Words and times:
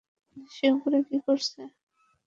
সে 0.51 0.67
উপরে 0.75 0.97
কি 1.07 1.17
করছে? 1.25 1.61